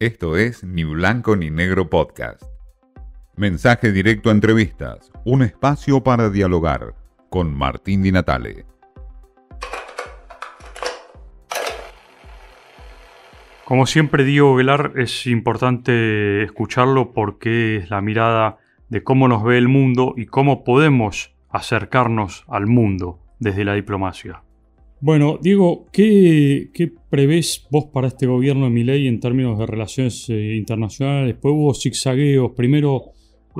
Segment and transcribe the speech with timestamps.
[0.00, 2.42] Esto es Ni Blanco ni Negro Podcast.
[3.36, 6.94] Mensaje directo a entrevistas, un espacio para dialogar
[7.28, 8.64] con Martín Di Natale.
[13.66, 18.56] Como siempre digo, Velar, es importante escucharlo porque es la mirada
[18.88, 24.44] de cómo nos ve el mundo y cómo podemos acercarnos al mundo desde la diplomacia.
[25.02, 26.68] Bueno, Diego, ¿qué,
[27.08, 31.28] prevés vos para este gobierno de Milei en términos de relaciones eh, internacionales?
[31.28, 32.52] Después hubo zigzagueos.
[32.52, 33.12] Primero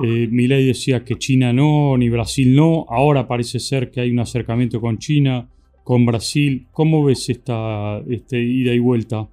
[0.03, 2.85] eh, Milei decía que China no, ni Brasil no.
[2.87, 5.49] Ahora parece ser que hay un acercamiento con China,
[5.83, 6.67] con Brasil.
[6.71, 9.27] ¿Cómo ves esta este ida y vuelta?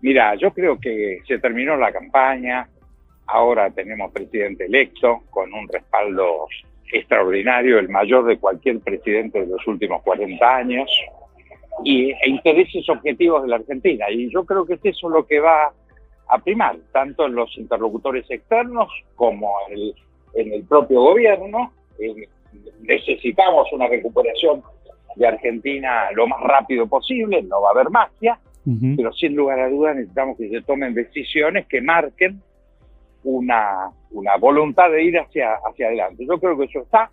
[0.00, 2.68] Mira, yo creo que se terminó la campaña.
[3.28, 6.48] Ahora tenemos presidente electo con un respaldo
[6.92, 10.90] extraordinario, el mayor de cualquier presidente de los últimos 40 años,
[11.84, 14.06] y, e intereses objetivos de la Argentina.
[14.10, 15.72] Y yo creo que es eso lo que va
[16.28, 19.52] a primar, tanto en los interlocutores externos como
[20.34, 21.72] en el, propio gobierno.
[22.82, 24.62] necesitamos una recuperación
[25.16, 28.38] de Argentina lo más rápido posible, no va a haber magia,
[28.96, 32.40] pero sin lugar a dudas necesitamos que se tomen decisiones que marquen
[33.24, 36.26] una, una voluntad de ir hacia, hacia adelante.
[36.26, 37.10] Yo creo que eso está,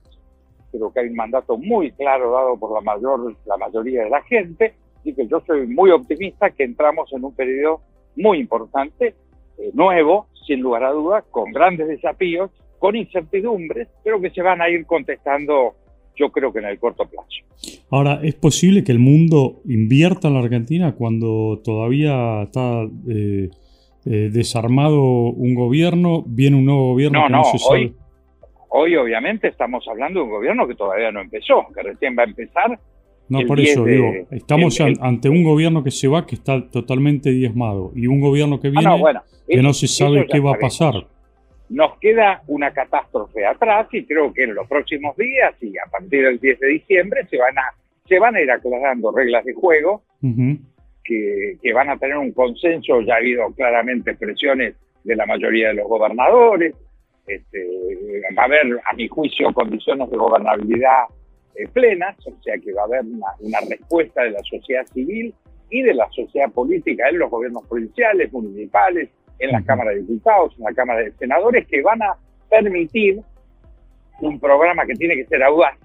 [0.72, 4.22] creo que hay un mandato muy claro dado por la, mayor, la mayoría de la
[4.24, 7.82] gente y que yo soy muy optimista que entramos en un periodo
[8.16, 9.16] muy importante,
[9.58, 14.62] eh, nuevo, sin lugar a dudas, con grandes desafíos, con incertidumbres, pero que se van
[14.62, 15.76] a ir contestando
[16.20, 17.80] yo creo que en el corto plazo.
[17.90, 23.50] Ahora, ¿es posible que el mundo invierta en la Argentina cuando todavía está eh,
[24.06, 27.94] eh, desarmado un gobierno, viene un nuevo gobierno no, no, Hoy,
[28.70, 32.26] hoy obviamente estamos hablando de un gobierno que todavía no empezó, que recién va a
[32.26, 32.80] empezar.
[33.28, 37.92] No, por eso digo, estamos ante un gobierno que se va, que está totalmente diezmado,
[37.96, 40.94] y un gobierno que ah, viene que no se sabe qué va a pasar.
[41.70, 46.24] Nos queda una catástrofe atrás y creo que en los próximos días y a partir
[46.24, 47.74] del 10 de diciembre se van a,
[48.08, 50.02] se van a ir aclarando reglas de juego
[51.62, 55.76] que, van a tener un consenso, ya ha habido claramente presiones de la mayoría de
[55.76, 56.76] los gobernadores,
[57.26, 61.06] este, va a haber, a mi juicio, condiciones de gobernabilidad
[61.56, 65.34] eh, plenas, o sea que va a haber una, respuesta de la sociedad civil
[65.70, 69.10] y de la sociedad política en los gobiernos provinciales, municipales,
[69.40, 72.18] en la Cámara de Diputados, en la Cámara de Senadores, que van a
[72.50, 73.22] permitir
[74.22, 75.78] un programa que tiene que ser audaz,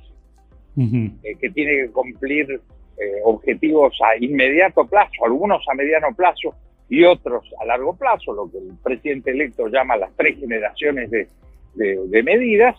[0.77, 2.61] eh, que tiene que cumplir
[2.97, 6.55] eh, objetivos a inmediato plazo, algunos a mediano plazo
[6.89, 11.27] y otros a largo plazo, lo que el presidente electo llama las tres generaciones de,
[12.23, 12.77] medidas,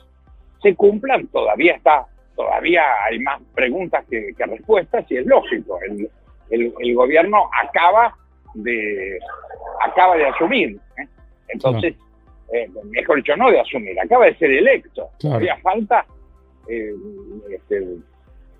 [0.61, 6.09] se cumplan, todavía está, todavía hay más preguntas que, respuestas y es lógico, el,
[6.79, 8.15] el, gobierno acaba
[8.53, 9.19] de,
[9.85, 11.07] acaba de asumir, ¿eh?
[11.49, 11.95] entonces,
[12.53, 16.05] eh, mejor dicho, no de asumir, acaba de ser electo, todavía falta
[16.67, 17.97] este,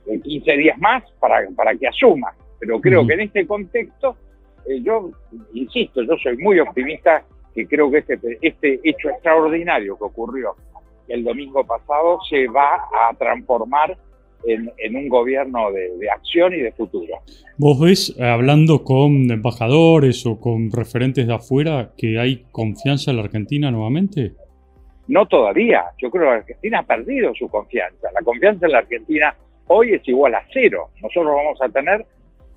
[0.05, 2.33] 15 días más para, para que asuma.
[2.59, 4.16] Pero creo que en este contexto,
[4.67, 5.11] eh, yo
[5.53, 7.23] insisto, yo soy muy optimista
[7.53, 10.55] que creo que este, este hecho extraordinario que ocurrió
[11.07, 13.97] el domingo pasado se va a transformar
[14.45, 17.15] en, en un gobierno de, de, acción y de futuro.
[17.57, 23.23] ¿Vos ves, hablando con embajadores o con referentes de afuera, que hay confianza en la
[23.23, 24.33] Argentina nuevamente?
[25.07, 25.85] No todavía.
[25.99, 28.09] Yo creo que la Argentina ha perdido su confianza.
[28.13, 29.35] La confianza en la Argentina
[29.67, 30.89] hoy es igual a cero.
[31.01, 32.05] Nosotros vamos a tener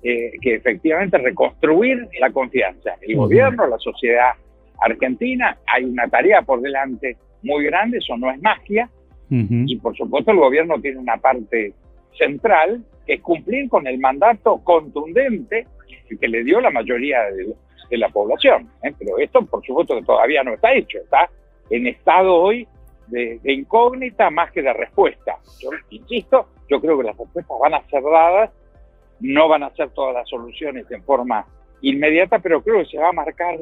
[0.03, 2.95] eh, que efectivamente reconstruir la confianza.
[3.01, 4.31] El gobierno, la sociedad
[4.79, 8.89] argentina, hay una tarea por delante muy grande, eso no es magia,
[9.31, 11.73] y por supuesto el gobierno tiene una parte
[12.17, 15.67] central, que es cumplir con el mandato contundente
[16.19, 18.69] que le dio la mayoría de, la población.
[18.83, 18.93] ¿eh?
[18.97, 21.29] Pero esto, por supuesto, que todavía no está hecho, está
[21.69, 22.67] en estado hoy
[23.09, 25.37] de, de incógnita más que de respuesta.
[25.59, 28.51] Yo insisto, yo creo que las respuestas van a ser dadas,
[29.19, 31.45] no van a ser todas las soluciones en forma
[31.81, 33.57] inmediata, pero creo que se va a marcar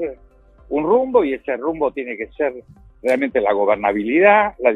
[0.69, 2.53] un rumbo y ese rumbo tiene que ser
[3.01, 4.71] realmente la gobernabilidad, la,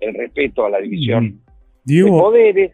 [0.00, 1.40] el respeto a la división
[1.84, 2.72] de poderes.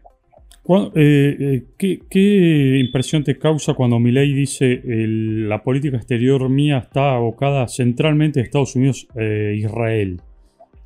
[0.95, 1.63] Eh, eh,
[2.11, 8.43] ¿qué, impresión te causa cuando Milei dice la política exterior mía está abocada centralmente a
[8.43, 10.21] Estados Unidos e Israel?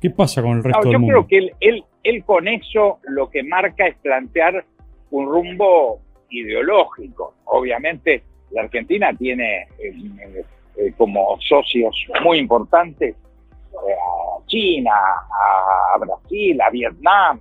[0.03, 1.15] ¿Qué pasa con el resto del mundo?
[1.15, 4.65] Yo creo que él, él con eso lo que marca es plantear
[5.11, 7.35] un rumbo ideológico.
[7.45, 8.21] Obviamente
[8.51, 10.43] la Argentina tiene eh,
[10.75, 17.39] eh, como socios muy importantes eh, a China, a, Brasil, a Vietnam,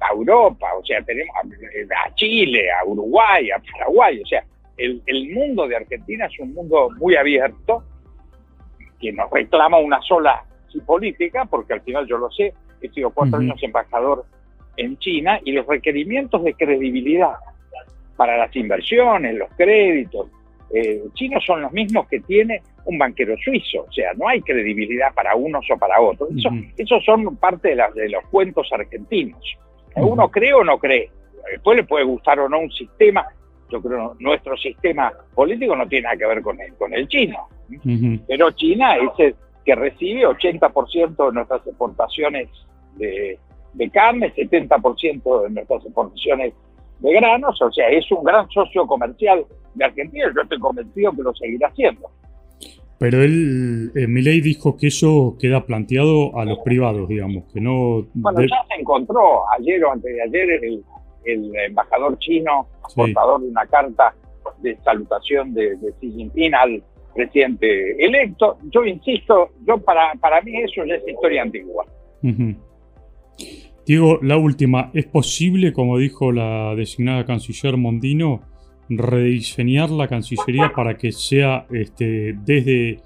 [0.00, 4.44] a Europa, o sea, tenemos a, Chile, a Uruguay, a Paraguay, o sea,
[4.76, 7.84] el, el mundo de Argentina es un mundo muy abierto
[9.00, 10.44] que nos reclama una sola
[10.80, 14.24] política, porque al final yo lo sé, he sido cuatro años embajador
[14.76, 17.34] en China y los requerimientos de credibilidad
[18.16, 20.28] para las inversiones, los créditos,
[20.74, 25.12] eh, chinos son los mismos que tiene un banquero suizo, o sea, no hay credibilidad
[25.14, 26.30] para unos o para otros.
[26.36, 26.48] Eso,
[26.78, 29.40] esos son parte de, las, de los cuentos argentinos.
[29.96, 31.10] Uno cree o no cree.
[31.50, 33.26] Después le puede gustar o no un sistema.
[33.70, 37.06] Yo creo que nuestro sistema político no tiene nada que ver con el, con el
[37.08, 37.48] chino.
[38.26, 39.34] Pero China es el
[39.64, 42.48] que recibe 80% de nuestras exportaciones
[42.96, 43.38] de,
[43.74, 46.54] de carne, 70% de nuestras exportaciones
[47.00, 49.44] de granos, o sea, es un gran socio comercial
[49.74, 52.10] de Argentina, yo estoy convencido que lo seguirá haciendo.
[52.98, 58.06] Pero él, eh, Milei dijo que eso queda planteado a los privados, digamos, que no...
[58.14, 60.50] Bueno, ya se encontró ayer o antes de ayer
[61.24, 64.14] el, embajador chino, portador de una carta
[64.60, 66.82] de salutación de, Xi Jinping al
[67.14, 68.58] presidente electo.
[68.70, 71.86] Yo insisto, yo para, para mí eso ya es historia antigua.
[73.86, 78.42] Diego, la última, ¿es posible, como dijo la designada canciller Mondino,
[78.88, 83.00] rediseñar la Cancillería para que sea este, desde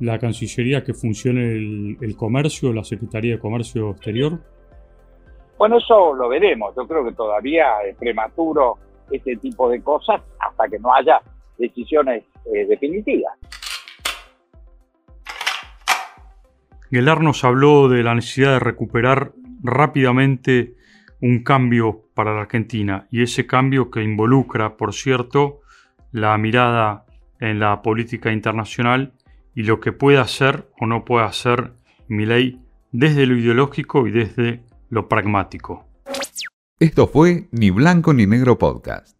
[0.00, 4.38] la Cancillería que funcione el, comercio, la Secretaría de Comercio Exterior?
[5.58, 6.74] Bueno, eso lo veremos.
[6.74, 8.78] Yo creo que todavía es prematuro
[9.10, 11.20] este tipo de cosas hasta que no haya
[11.58, 13.38] decisiones eh, definitivas.
[16.90, 19.32] Gelar nos habló de la necesidad de recuperar
[19.62, 20.74] rápidamente
[21.20, 25.60] un cambio para la Argentina y ese cambio que involucra, por cierto,
[26.10, 27.04] la mirada
[27.38, 29.12] en la política internacional
[29.54, 31.74] y lo que puede hacer o no puede hacer
[32.08, 32.60] ley
[32.90, 35.86] desde lo ideológico y desde lo pragmático.
[36.80, 39.19] Esto fue Ni Blanco ni Negro Podcast.